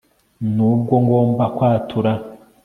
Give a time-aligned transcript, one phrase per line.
[0.55, 2.11] nubwo ngomba kwatura